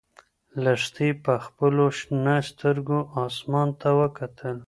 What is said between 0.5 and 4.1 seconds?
لښتې په خپلو شنه سترګو اسمان ته